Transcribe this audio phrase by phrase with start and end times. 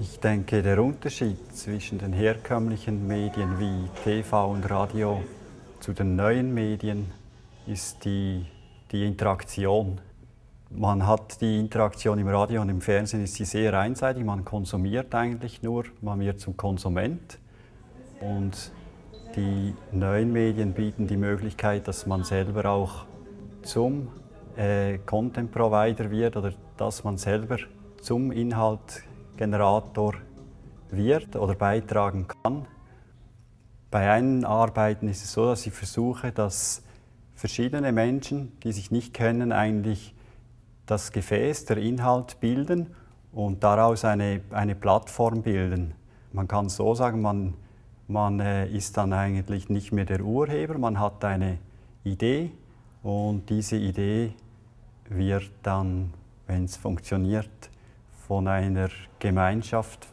[0.00, 5.22] Ich denke, der Unterschied zwischen den herkömmlichen Medien wie TV und Radio
[5.78, 7.12] zu den neuen Medien
[7.66, 8.46] ist die,
[8.92, 10.00] die Interaktion.
[10.70, 14.24] Man hat die Interaktion im Radio und im Fernsehen ist sie sehr einseitig.
[14.24, 17.38] Man konsumiert eigentlich nur, man wird zum Konsument.
[18.22, 18.72] Und
[19.36, 23.04] die neuen Medien bieten die Möglichkeit, dass man selber auch
[23.60, 24.08] zum
[24.56, 27.58] äh, Content Provider wird oder dass man selber
[28.00, 28.32] zum
[29.40, 30.14] Inhaltgenerator
[30.90, 32.66] wird oder beitragen kann.
[33.90, 36.82] Bei einen Arbeiten ist es so, dass ich versuche, dass
[37.34, 40.14] verschiedene Menschen, die sich nicht kennen, eigentlich
[40.86, 42.88] das Gefäß, der Inhalt bilden
[43.32, 45.94] und daraus eine, eine Plattform bilden.
[46.32, 47.54] Man kann so sagen, man,
[48.08, 51.58] man äh, ist dann eigentlich nicht mehr der Urheber, man hat eine
[52.04, 52.50] Idee
[53.02, 54.34] und diese Idee
[55.08, 56.12] wird dann,
[56.46, 57.69] wenn es funktioniert,
[58.30, 60.06] von einer Gemeinschaft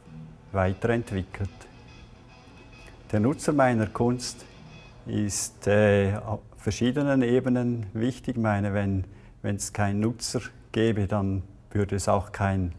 [0.52, 1.52] weiterentwickelt.
[3.12, 4.44] Der Nutzer meiner Kunst
[5.06, 8.38] ist äh, auf verschiedenen Ebenen wichtig.
[8.38, 9.06] Ich meine, wenn
[9.44, 12.74] es keinen Nutzer gäbe, dann würde es auch kein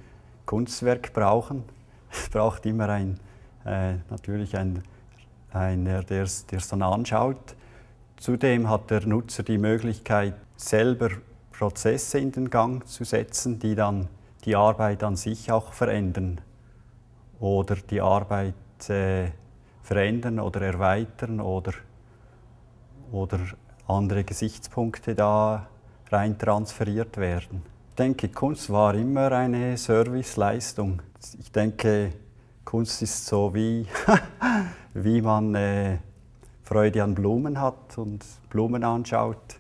[0.45, 1.63] Kunstwerk brauchen.
[2.11, 3.21] Es braucht immer ein,
[3.65, 4.83] äh, natürlich ein,
[5.53, 7.55] einer, der es dann anschaut.
[8.17, 11.11] Zudem hat der Nutzer die Möglichkeit, selber
[11.53, 14.09] Prozesse in den Gang zu setzen, die dann
[14.45, 16.41] die Arbeit an sich auch verändern
[17.41, 18.55] oder die Arbeit
[18.89, 19.31] äh,
[19.83, 21.73] verändern oder erweitern oder,
[23.11, 23.41] oder
[23.87, 25.67] andere Gesichtspunkte da
[26.11, 27.63] rein transferiert werden.
[27.91, 31.03] Ich denke, Kunst war immer eine Serviceleistung.
[31.39, 32.13] Ich denke,
[32.65, 33.87] Kunst ist so wie,
[34.95, 35.99] wie man äh,
[36.63, 39.57] Freude an Blumen hat und Blumen anschaut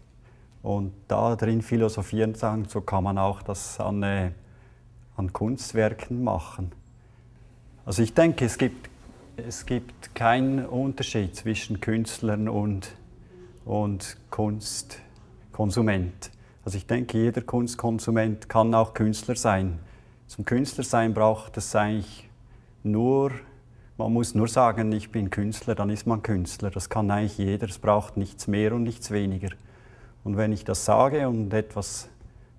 [0.62, 4.32] und da drin philosophieren sagen, so kann man auch das an, äh,
[5.18, 6.72] an Kunstwerken machen.
[7.84, 8.88] Also ich denke, es gibt,
[9.36, 12.94] es gibt keinen Unterschied zwischen Künstlern und,
[13.64, 16.30] und Kunstkonsument.
[16.64, 19.80] Also ich denke, jeder Kunstkonsument kann auch Künstler sein.
[20.28, 22.28] Zum Künstlersein braucht es eigentlich
[22.82, 23.32] nur,
[23.96, 26.70] man muss nur sagen, ich bin Künstler, dann ist man Künstler.
[26.70, 29.48] Das kann eigentlich jeder, es braucht nichts mehr und nichts weniger.
[30.22, 32.08] Und wenn ich das sage und etwas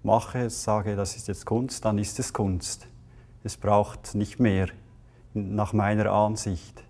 [0.04, 2.88] mache, sage, das ist jetzt Kunst, dann ist es Kunst.
[3.44, 4.68] Es braucht nicht mehr,
[5.34, 6.84] nach meiner Ansicht.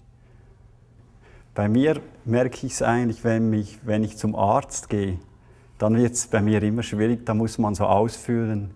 [1.56, 5.20] Bei mir merke ich es eigentlich, wenn ich, wenn ich zum Arzt gehe,
[5.78, 8.72] dann wird es bei mir immer schwierig, da muss man so ausfüllen,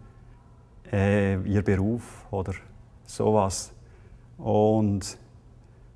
[0.91, 2.53] äh, ihr Beruf oder
[3.05, 3.73] sowas.
[4.37, 5.17] Und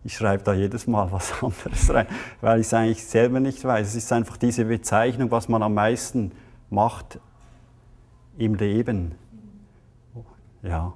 [0.04, 2.08] ich schreibe da jedes Mal was anderes rein,
[2.42, 3.88] weil ich es eigentlich selber nicht weiß.
[3.88, 6.32] Es ist einfach diese Bezeichnung, was man am meisten
[6.70, 7.20] macht
[8.38, 9.16] im Leben.
[10.64, 10.94] Ja.